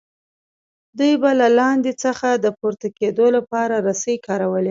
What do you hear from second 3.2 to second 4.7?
لپاره رسۍ کارولې.